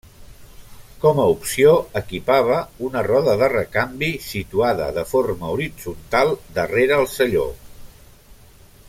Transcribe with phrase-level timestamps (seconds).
[1.01, 2.57] Com a opció, equipava
[2.87, 7.49] una roda de recanvi, situada de forma horitzontal darrere el selló.